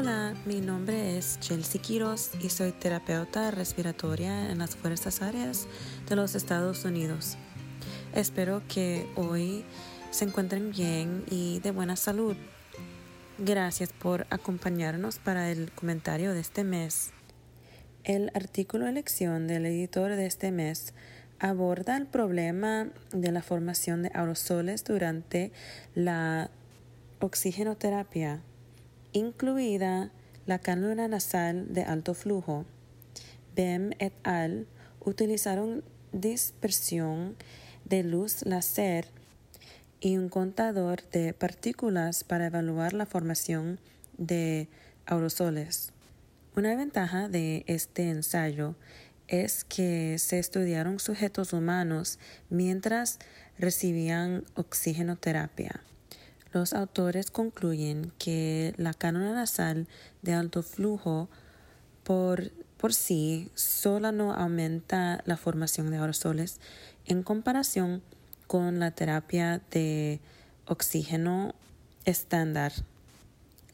[0.00, 5.66] Hola, mi nombre es Chelsea Quiroz y soy terapeuta respiratoria en las Fuerzas Aéreas
[6.08, 7.36] de los Estados Unidos.
[8.14, 9.62] Espero que hoy
[10.10, 12.34] se encuentren bien y de buena salud.
[13.36, 17.10] Gracias por acompañarnos para el comentario de este mes.
[18.02, 20.94] El artículo elección del editor de este mes
[21.40, 25.52] aborda el problema de la formación de aerosoles durante
[25.94, 26.50] la
[27.20, 28.40] oxigenoterapia,
[29.12, 30.10] incluida
[30.46, 32.64] la cánula nasal de alto flujo.
[33.54, 34.66] Bem et al.
[35.00, 35.82] utilizaron
[36.12, 37.36] dispersión
[37.84, 39.06] de luz láser
[40.00, 43.78] y un contador de partículas para evaluar la formación
[44.18, 44.68] de
[45.06, 45.92] aerosoles.
[46.56, 48.74] Una ventaja de este ensayo
[49.28, 52.18] es que se estudiaron sujetos humanos
[52.48, 53.18] mientras
[53.58, 55.82] recibían oxigenoterapia.
[56.52, 59.86] Los autores concluyen que la cánula nasal
[60.22, 61.28] de alto flujo
[62.02, 66.58] por, por sí sola no aumenta la formación de aerosoles
[67.06, 68.02] en comparación
[68.48, 70.18] con la terapia de
[70.66, 71.54] oxígeno
[72.04, 72.72] estándar.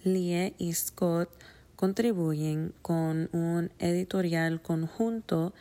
[0.05, 1.31] Lie y Scott
[1.77, 5.55] contribuyen con un editorial conjunto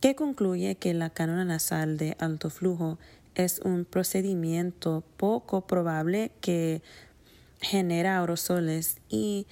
[0.00, 2.98] que concluye que la cánula nasal de alto flujo
[3.34, 6.82] es un procedimiento poco probable que
[7.60, 9.46] genera aerosoles y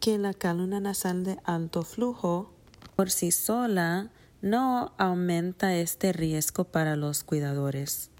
[0.00, 2.52] que la cánula nasal de alto flujo
[2.94, 4.10] por sí sola
[4.42, 8.10] no aumenta este riesgo para los cuidadores.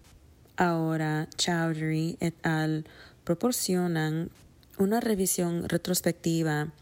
[0.57, 2.85] Ahora Chowdhury et al.
[3.25, 4.31] proporcionan
[4.79, 6.73] una revisión retrospectiva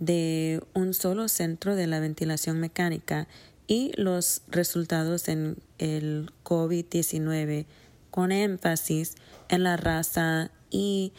[0.00, 3.28] de un solo centro de la ventilación mecánica
[3.66, 7.66] y los resultados en el COVID-19
[8.10, 9.14] con énfasis
[9.48, 11.12] en la raza y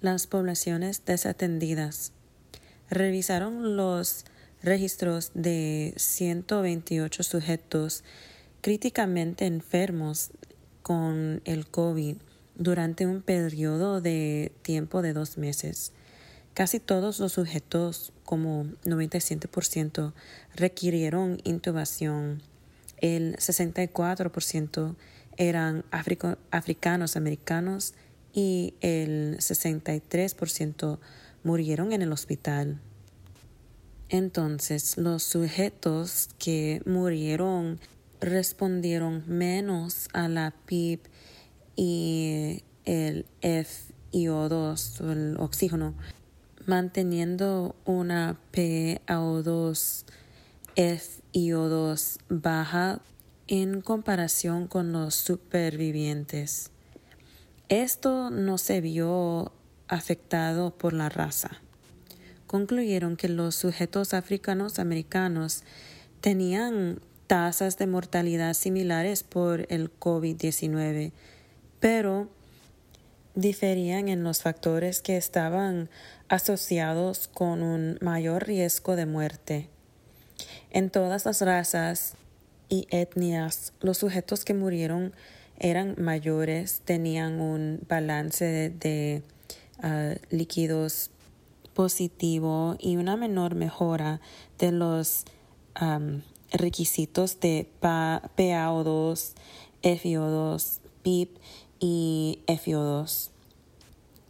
[0.00, 2.12] las poblaciones desatendidas.
[2.90, 4.24] Revisaron los
[4.62, 8.04] registros de 128 sujetos
[8.60, 10.30] críticamente enfermos
[10.82, 12.16] con el COVID
[12.54, 15.92] durante un periodo de tiempo de dos meses.
[16.54, 20.14] Casi todos los sujetos, como 97%,
[20.56, 22.40] requirieron intubación.
[22.96, 24.96] El 64%
[25.36, 27.92] eran africanos americanos
[28.32, 30.98] y el 63%
[31.44, 32.80] murieron en el hospital.
[34.08, 37.80] Entonces, los sujetos que murieron
[38.18, 41.04] respondieron menos a la PIP
[41.76, 45.92] y el FiO2, el oxígeno,
[46.66, 50.04] manteniendo una PaO2
[50.76, 53.00] FiO2 baja
[53.46, 56.70] en comparación con los supervivientes.
[57.68, 59.52] Esto no se vio
[59.88, 61.50] afectado por la raza.
[62.46, 65.64] Concluyeron que los sujetos africanos americanos
[66.20, 71.12] tenían tasas de mortalidad similares por el COVID-19,
[71.80, 72.28] pero
[73.34, 75.88] diferían en los factores que estaban
[76.28, 79.68] asociados con un mayor riesgo de muerte.
[80.70, 82.14] En todas las razas
[82.68, 85.12] y etnias, los sujetos que murieron
[85.58, 89.22] eran mayores, tenían un balance de,
[89.82, 91.10] ah, líquidos
[91.74, 94.20] positivo y una menor mejora
[94.58, 95.24] de los
[96.52, 99.32] requisitos de PaO2,
[99.82, 101.36] FiO2, PIP
[101.82, 103.30] y FiO2.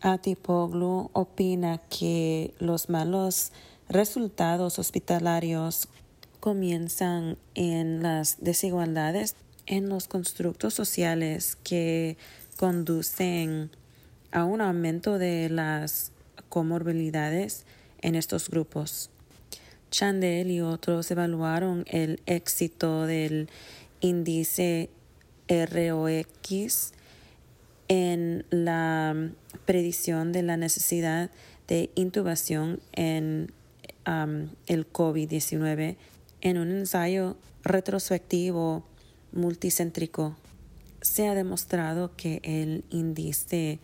[0.01, 3.53] Atipoglu opina que los malos
[3.89, 5.87] resultados hospitalarios
[6.41, 9.37] comienzan en las desigualdades
[9.67, 12.17] en los constructos sociales que
[12.57, 13.71] conducen
[14.33, 16.11] a un aumento de las
[16.49, 17.65] comorbilidades
[18.01, 19.11] en estos grupos.
[19.91, 23.51] Chandel y otros evaluaron el éxito del
[24.01, 24.89] índice
[25.49, 26.93] ROX
[27.92, 29.14] en la
[29.66, 31.30] predicción de la necesidad
[31.68, 33.53] de intubación en
[34.66, 35.97] el COVID-19
[36.41, 38.83] en un ensayo retrospectivo
[39.33, 40.34] multicéntrico.
[41.03, 43.78] Se ha demostrado que el índice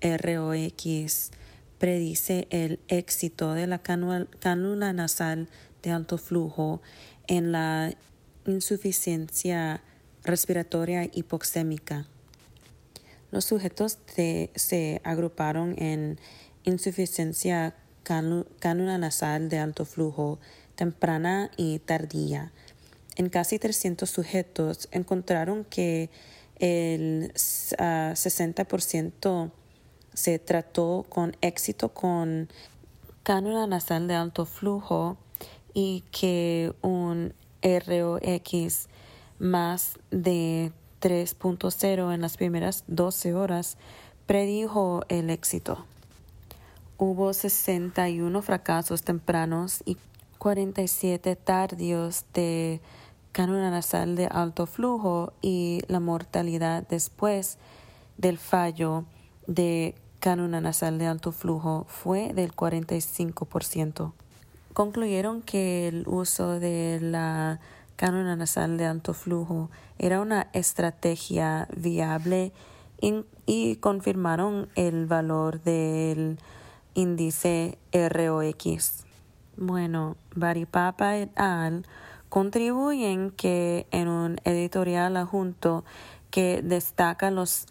[0.00, 1.32] ROX
[1.78, 5.48] predice el éxito de la cánula nasal
[5.82, 6.80] de alto flujo
[7.26, 7.92] en la
[8.46, 9.82] insuficiencia
[10.22, 12.06] respiratoria hipoxémica.
[13.30, 13.98] Los sujetos
[14.54, 16.18] se agruparon en
[16.64, 20.38] insuficiencia cánula nasal de alto flujo
[20.74, 22.52] temprana y tardía.
[23.16, 26.08] En casi 300 sujetos encontraron que
[26.58, 29.50] el 60%
[30.14, 32.48] se trató con éxito con
[33.22, 35.16] cánula nasal de alto flujo
[35.74, 38.88] y que un ROX
[39.38, 43.76] más de 3.0 en las primeras 12 horas
[44.26, 45.84] predijo el éxito.
[46.96, 49.96] Hubo 61 fracasos tempranos y
[50.38, 52.80] 47 tardíos de
[53.32, 57.58] cánula nasal de alto flujo y la mortalidad después
[58.16, 59.04] del fallo
[59.46, 64.12] de cánula nasal de alto flujo fue del 45%.
[64.72, 67.60] Concluyeron que el uso de la
[67.98, 72.52] cánula nasal de alto flujo era una estrategia viable
[73.00, 76.38] y, confirmaron el valor del
[76.94, 79.04] índice ROX.
[79.56, 81.86] Bueno, Baripapa et al.
[82.28, 85.84] contribuyen que en un editorial adjunto
[86.30, 87.66] que destaca los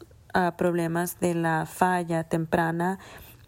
[0.58, 3.00] problemas de la falla temprana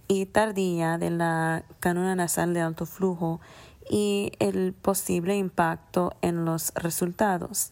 [0.07, 3.41] y tardía de la cánula nasal de alto flujo
[3.89, 7.71] y el posible impacto en los resultados.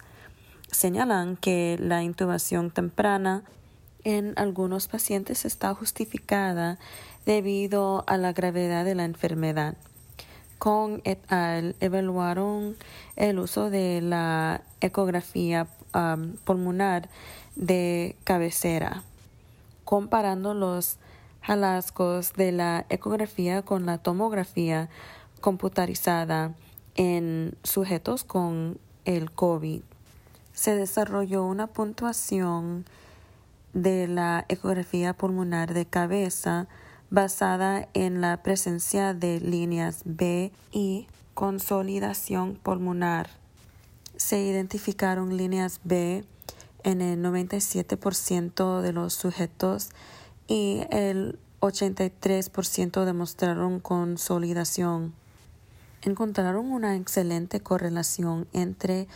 [0.71, 3.43] Señalan que la intubación temprana
[4.03, 6.77] en algunos pacientes está justificada
[7.25, 9.75] debido a la gravedad de la enfermedad.
[10.57, 12.75] Con et al evaluaron
[13.15, 17.09] el uso de la ecografía um, pulmonar
[17.55, 19.03] de cabecera,
[19.83, 20.97] comparando los
[21.41, 24.89] hallazgos de la ecografía con la tomografía
[25.39, 26.53] computarizada
[26.95, 29.81] en sujetos con el COVID.
[30.53, 32.85] Se desarrolló una puntuación
[33.73, 36.67] de la ecografía pulmonar de cabeza
[37.09, 43.29] basada en la presencia de líneas B y consolidación pulmonar.
[44.15, 46.25] Se identificaron líneas B
[46.83, 49.89] en el 97% de los sujetos
[50.47, 55.13] y el 83% demostraron consolidación.
[56.01, 59.07] Encontraron una excelente correlación entre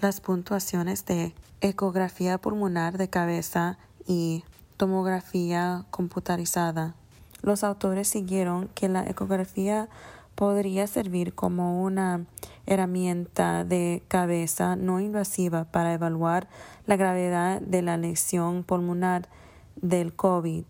[0.00, 4.44] las puntuaciones de ecografía pulmonar de cabeza y
[4.76, 6.94] tomografía computarizada.
[7.42, 9.88] Los autores siguieron que la ecografía
[10.34, 12.24] podría servir como una
[12.66, 16.48] herramienta de cabeza no invasiva para evaluar
[16.86, 19.28] la gravedad de la lesión pulmonar
[19.76, 20.64] del COVID.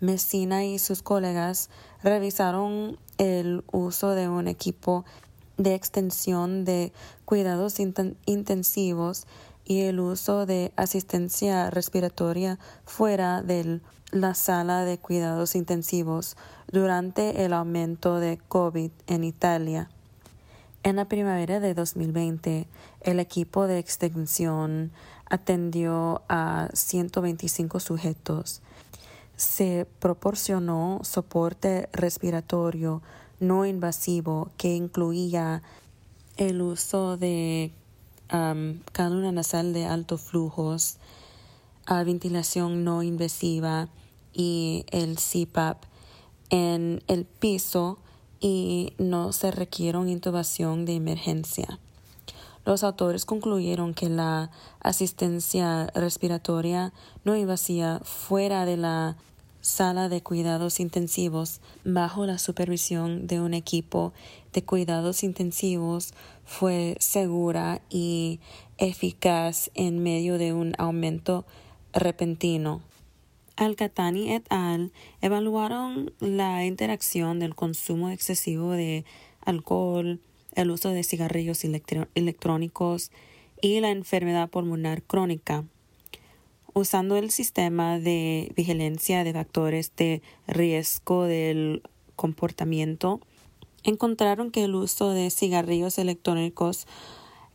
[0.00, 1.68] Messina y sus colegas
[2.02, 5.04] revisaron el uso de un equipo
[5.58, 6.92] de extensión de
[7.26, 9.26] cuidados intensivos
[9.64, 13.80] y el uso de asistencia respiratoria fuera de
[14.10, 16.36] la sala de cuidados intensivos
[16.72, 19.90] durante el aumento de COVID en Italia.
[20.82, 22.66] En la primavera de 2020,
[23.02, 24.92] el equipo de extensión
[25.26, 28.62] atendió a 125 sujetos.
[29.40, 33.00] Se proporcionó soporte respiratorio
[33.38, 35.62] no invasivo que incluía
[36.36, 37.72] el uso de
[38.30, 40.98] um, cánula nasal de altos flujos,
[41.86, 43.88] a ventilación no invasiva
[44.34, 45.84] y el CPAP
[46.50, 47.96] en el piso
[48.40, 51.78] y no se requiere intubación de emergencia.
[52.66, 54.50] Los autores concluyeron que la
[54.80, 56.92] asistencia respiratoria
[57.24, 59.16] no invasiva fuera de la
[59.60, 64.12] sala de cuidados intensivos bajo la supervisión de un equipo
[64.52, 68.40] de cuidados intensivos fue segura y
[68.78, 71.44] eficaz en medio de un aumento
[71.92, 72.82] repentino.
[73.56, 74.90] Alcatani et al.
[75.20, 79.04] evaluaron la interacción del consumo excesivo de
[79.44, 80.20] alcohol,
[80.54, 81.62] el uso de cigarrillos
[82.14, 83.10] electrónicos
[83.60, 85.64] y la enfermedad pulmonar crónica
[86.74, 91.82] usando el sistema de vigilancia de factores de riesgo del
[92.16, 93.20] comportamiento,
[93.82, 96.86] encontraron que el uso de cigarrillos electrónicos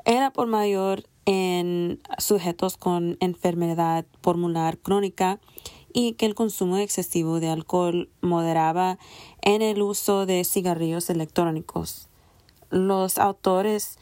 [0.05, 5.39] era por mayor en sujetos con enfermedad pulmonar crónica
[5.93, 8.99] y que el consumo excesivo de alcohol moderaba
[9.41, 12.09] en el uso de cigarrillos electrónicos.
[12.69, 13.97] Los autores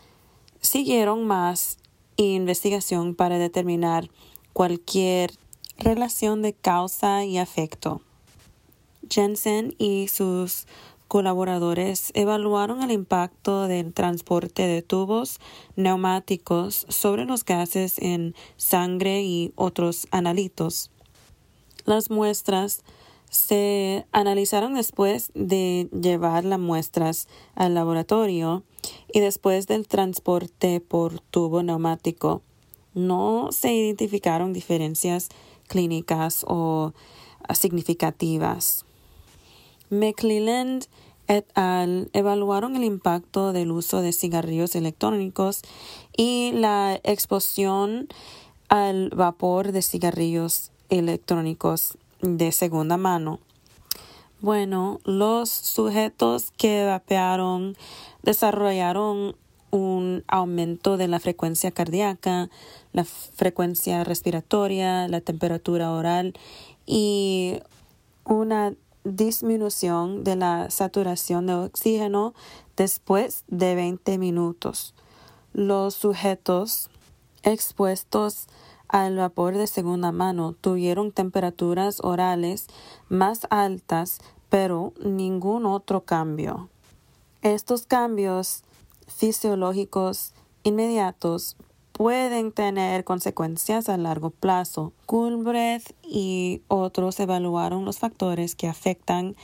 [0.60, 1.78] siguieron más
[2.18, 4.10] investigación para determinar
[4.54, 5.32] cualquier
[5.78, 8.02] relación de causa y afecto.
[9.10, 10.66] Jensen y sus
[11.08, 15.40] colaboradores evaluaron el impacto del transporte de tubos
[15.76, 20.90] neumáticos sobre los gases en sangre y otros analitos.
[21.86, 22.84] Las muestras
[23.30, 28.64] se analizaron después de llevar las muestras al laboratorio
[29.12, 32.42] y después del transporte por tubo neumático
[32.94, 35.30] no se identificaron diferencias
[35.68, 36.94] clínicas o
[37.54, 38.86] significativas.
[39.90, 40.86] McClelland
[41.28, 42.10] et al.
[42.14, 45.62] evaluaron el impacto del uso de cigarrillos electrónicos
[46.16, 48.08] y la exposición
[48.70, 53.40] al vapor de cigarrillos electrónicos de segunda mano.
[54.42, 57.78] Bueno, los sujetos que vapearon
[58.24, 59.36] desarrollaron
[60.28, 62.50] aumento de la frecuencia cardíaca,
[62.92, 66.34] la frecuencia respiratoria, la temperatura oral
[66.86, 67.60] y
[68.26, 72.34] una disminución de la saturación de oxígeno
[72.78, 74.94] después de 20 minutos.
[75.54, 76.90] Los sujetos
[77.44, 78.48] expuestos
[78.88, 82.68] al vapor de segunda mano tuvieron temperaturas orales
[83.10, 86.70] más altas, pero ningún otro cambio.
[87.42, 88.64] Estos cambios
[89.08, 90.34] fisiológicos
[90.64, 91.58] inmediatos
[91.92, 94.94] pueden tener consecuencias a largo plazo.
[95.06, 99.36] Culbreath y otros evaluaron los factores que afectan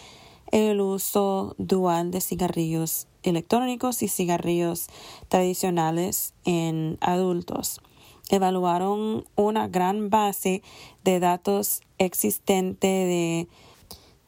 [0.51, 4.87] el uso dual de cigarrillos electrónicos y cigarrillos
[5.27, 7.81] tradicionales en adultos.
[8.29, 10.61] Evaluaron una gran base
[11.03, 13.47] de datos existente de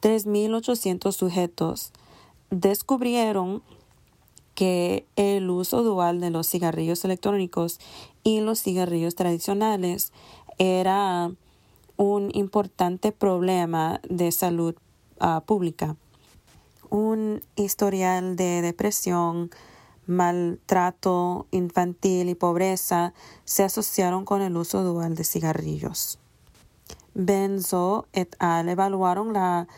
[0.00, 1.92] 3.800 sujetos.
[2.50, 3.62] Descubrieron
[4.54, 7.80] que el uso dual de los cigarrillos electrónicos
[8.22, 10.12] y los cigarrillos tradicionales
[10.58, 11.30] era
[11.96, 14.74] un importante problema de salud
[15.20, 15.96] ah, pública.
[16.90, 19.50] Un historial de depresión,
[20.06, 26.18] maltrato infantil y pobreza se asociaron con el uso dual de cigarrillos.
[27.14, 28.68] Benzo et al.
[28.68, 29.68] evaluaron la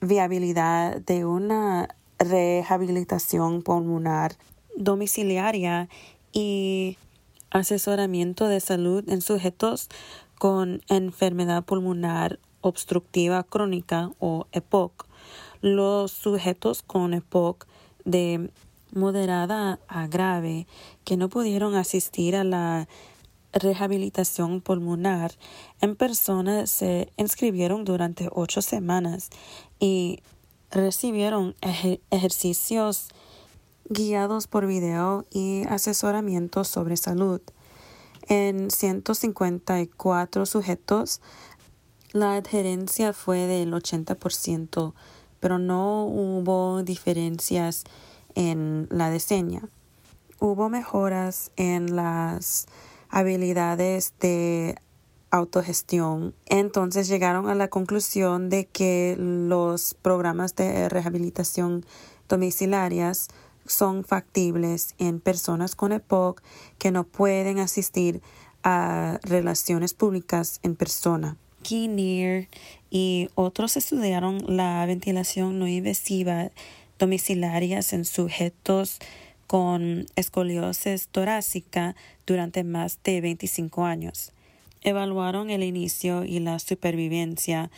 [0.00, 1.88] viabilidad de una
[2.24, 4.36] rehabilitación pulmonar
[4.76, 5.88] domiciliaria
[6.32, 6.98] y
[7.50, 9.88] asesoramiento de salud en sujetos
[10.38, 15.06] con enfermedad pulmonar obstructiva crónica o EPOC.
[15.60, 17.66] Los sujetos con EPOC
[18.04, 18.50] de
[18.92, 20.66] moderada a grave
[21.04, 22.88] que no pudieron asistir a la
[23.52, 25.32] rehabilitación pulmonar
[25.80, 29.30] en persona se inscribieron durante ocho semanas
[29.78, 30.20] y
[30.74, 31.54] recibieron
[32.10, 33.08] ejercicios
[33.88, 37.40] guiados por video y asesoramiento sobre salud.
[38.28, 41.20] En 154 sujetos,
[42.12, 44.94] la adherencia fue del 80%,
[45.40, 47.84] pero no hubo diferencias
[48.34, 49.62] en la diseña.
[50.40, 52.66] Hubo mejoras en las
[53.10, 54.76] habilidades de
[55.34, 56.32] autogestión.
[56.46, 61.84] Entonces llegaron a la conclusión de que los programas de rehabilitación
[62.28, 63.28] domiciliarias
[63.66, 66.40] son factibles en personas con EPOC
[66.78, 68.22] que no pueden asistir
[68.62, 71.36] a relaciones públicas en persona.
[71.62, 72.46] Kinnear
[72.90, 76.50] y otros estudiaron la ventilación no invasiva
[76.98, 79.00] domiciliarias en sujetos
[79.48, 84.32] con escoliosis torácica durante más de 25 años.
[84.84, 87.70] Evaluaron el inicio y la supervivencia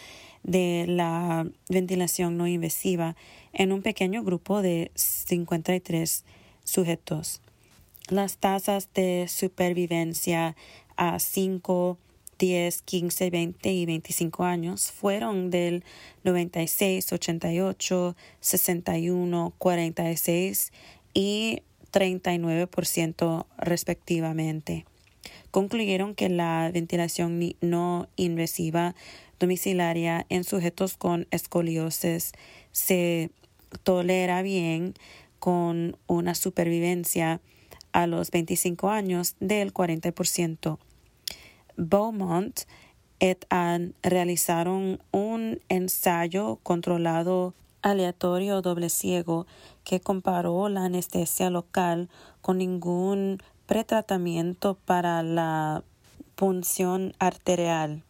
[0.42, 3.16] de la ventilación no invasiva
[3.52, 6.24] en un pequeño grupo de 53
[6.64, 7.40] sujetos.
[8.08, 10.54] Las tasas de supervivencia
[10.96, 11.98] a 5,
[12.38, 15.84] 10, 15, 20 y 25 años fueron del
[16.24, 20.72] 96, 88, 61, 46
[21.14, 24.84] y 39% respectivamente.
[25.56, 28.94] Concluyeron que la ventilación no invasiva
[29.40, 32.32] domiciliaria en sujetos con escoliosis
[32.72, 33.30] se
[33.82, 34.92] tolera bien
[35.38, 37.40] con una supervivencia
[37.92, 40.76] a los 25 años del 40%.
[41.78, 42.60] Beaumont
[43.18, 43.94] et al.
[44.02, 49.46] realizaron un ensayo controlado aleatorio doble ciego
[49.84, 52.10] que comparó la anestesia local
[52.42, 55.82] con ningún pretratamiento para la
[56.34, 58.02] punción arterial.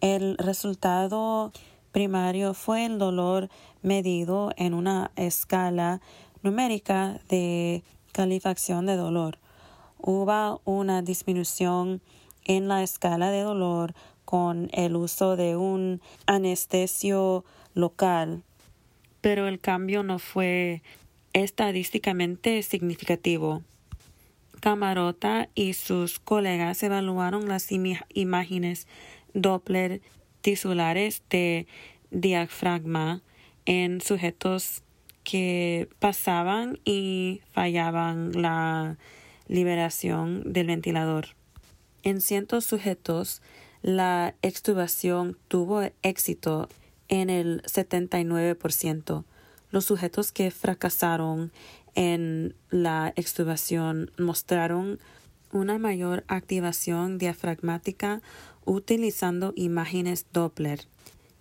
[0.00, 1.52] El resultado
[1.92, 3.48] primario fue el dolor
[3.82, 6.00] medido en una escala
[6.42, 7.82] numérica de
[8.12, 9.38] calificación de dolor.
[9.98, 12.00] Hubo una disminución
[12.44, 13.94] en la escala de dolor
[14.24, 17.44] con el uso de un anestesio
[17.74, 18.42] local,
[19.20, 20.82] pero el cambio no fue
[21.32, 23.62] estadísticamente significativo.
[24.60, 28.86] Camarota y sus colegas evaluaron las imágenes
[29.34, 30.00] Doppler
[30.40, 31.66] tisulares de
[32.10, 33.22] diafragma
[33.66, 34.82] en sujetos
[35.24, 38.98] que pasaban y fallaban la
[39.48, 41.28] liberación del ventilador.
[42.02, 43.42] En cientos sujetos,
[43.82, 46.68] la extubación tuvo éxito
[47.08, 49.24] en el 79%.
[49.70, 51.52] Los sujetos que fracasaron
[51.94, 54.98] en la extubación mostraron
[55.52, 58.22] una mayor activación diafragmática
[58.64, 60.86] utilizando imágenes Doppler.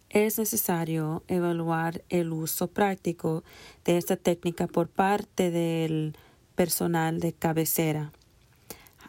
[0.09, 3.43] Es necesario evaluar el uso práctico
[3.85, 6.15] de esta técnica por parte del
[6.55, 8.11] personal de cabecera.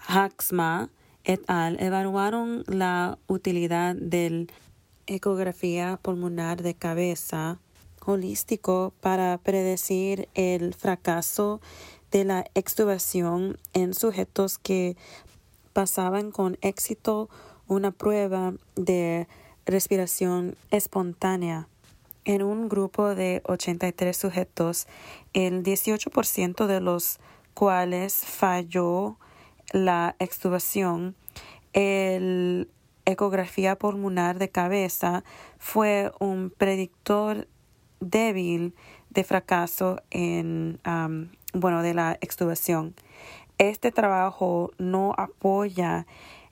[0.07, 0.91] Haxma
[1.25, 1.81] et al.
[1.81, 4.51] evaluaron la utilidad del
[5.07, 7.59] ecografía pulmonar de cabeza
[8.05, 11.61] holístico para predecir el fracaso
[12.11, 14.97] de la extubación en sujetos que
[15.73, 17.29] pasaban con éxito
[17.69, 19.29] una prueba de
[19.65, 21.69] respiración espontánea.
[22.25, 24.87] En un grupo de 83 sujetos,
[25.33, 27.19] el 18% de los
[27.55, 29.17] cuales falló
[29.73, 31.15] la extubación,
[31.73, 32.69] el
[33.05, 35.25] ecografía pulmonar de cabeza
[35.59, 37.47] fue un predictor
[38.01, 38.75] débil
[39.11, 40.81] de fracaso en,
[41.53, 42.95] bueno, de la extubación.
[43.59, 46.07] Este trabajo no apoya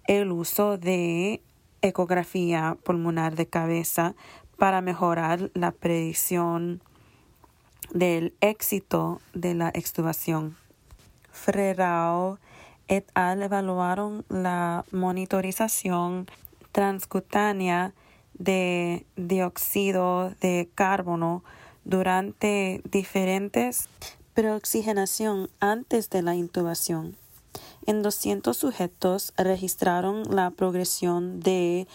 [0.07, 1.43] el uso de
[1.83, 4.15] ecografía pulmonar de cabeza
[4.57, 6.83] para mejorar la predicción
[7.93, 10.57] del éxito de la extubación.
[11.31, 12.39] Frerao
[12.89, 13.43] et al.
[13.43, 16.27] evaluaron la monitorización
[16.73, 17.93] transcutánea
[18.39, 21.43] de dióxido de carbono
[21.85, 23.89] durante diferentes
[24.35, 27.17] preoxigenación antes de la intubación.
[27.87, 31.89] En 200 sujetos registraron la progresión de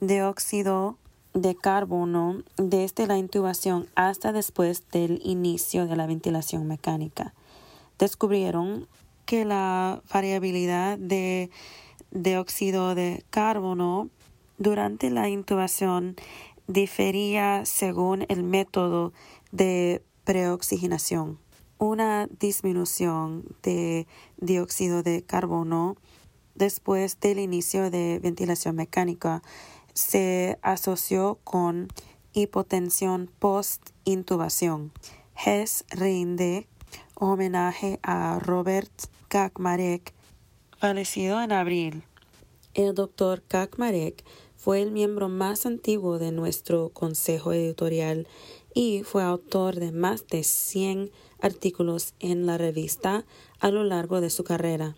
[0.00, 0.98] dióxido
[1.32, 7.32] de carbono desde la intubación hasta después del inicio de la ventilación mecánica.
[7.98, 8.86] Descubrieron
[9.24, 11.50] que la variabilidad de
[12.10, 14.10] dióxido de carbono
[14.62, 16.16] durante la intubación
[16.66, 19.12] difería según el método
[19.50, 21.38] de preoxigenación.
[21.78, 25.96] Una disminución de dióxido de carbono
[26.54, 29.42] después del inicio de ventilación mecánica
[29.94, 31.88] se asoció con
[32.32, 34.92] hipotensión post-intubación.
[35.44, 36.68] Hess rinde
[37.14, 38.92] homenaje a Robert
[39.28, 40.12] Kakmarek,
[40.78, 42.04] fallecido en abril.
[42.74, 44.24] El doctor Kakmarek
[44.62, 48.28] fue el miembro más antiguo de nuestro consejo editorial
[48.72, 53.24] y fue autor de más de 100 artículos en la revista
[53.58, 54.94] a lo largo de su carrera.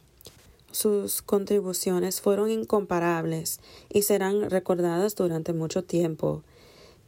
[0.70, 6.42] Sus contribuciones fueron incomparables y serán recordadas durante mucho tiempo.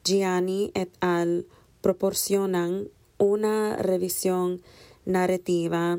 [0.02, 1.44] Gianni et al.
[1.82, 2.88] proporcionan
[3.18, 4.62] una revisión
[5.04, 5.98] narrativa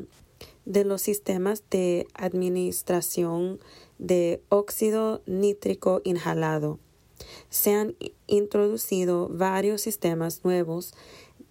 [0.64, 3.60] de los sistemas de administración
[3.98, 6.78] de óxido nítrico inhalado.
[7.50, 10.94] Se han introducido varios sistemas nuevos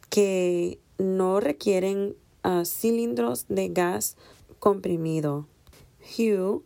[0.10, 4.16] que no requieren ah, cilindros de gas
[4.60, 5.48] comprimido.
[6.18, 6.64] Hugh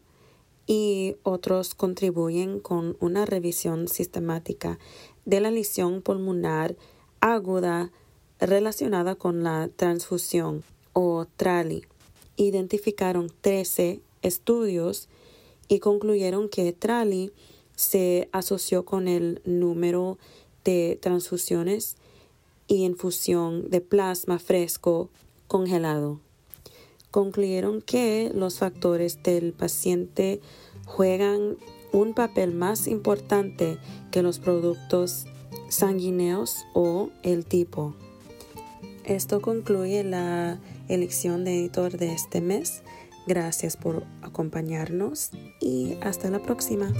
[0.67, 4.79] y otros contribuyen con una revisión sistemática
[5.25, 6.75] de la lesión pulmonar
[7.19, 7.91] aguda
[8.39, 10.63] relacionada con la transfusión
[10.93, 11.85] o TRALI.
[12.37, 15.09] Identificaron 13 estudios
[15.71, 17.31] y concluyeron que Trali
[17.77, 20.17] se asoció con el número
[20.65, 21.95] de transfusiones
[22.67, 25.09] y infusión de plasma fresco
[25.47, 26.19] congelado.
[27.09, 30.41] Concluyeron que los factores del paciente
[30.85, 31.55] juegan
[31.93, 33.77] un papel más importante
[34.11, 35.23] que los productos
[35.69, 37.95] sanguíneos o el tipo.
[39.05, 42.83] Esto concluye la elección de editor de este mes.
[43.27, 46.91] Gracias por acompañarnos y hasta la próxima.